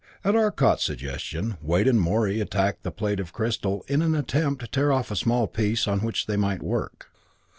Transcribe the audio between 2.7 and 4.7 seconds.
the plate of crystal in an attempt to